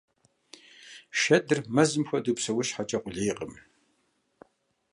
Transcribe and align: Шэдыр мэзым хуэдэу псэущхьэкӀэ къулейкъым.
Шэдыр 1.19 1.59
мэзым 1.75 2.03
хуэдэу 2.07 2.37
псэущхьэкӀэ 2.37 2.99
къулейкъым. 3.03 3.53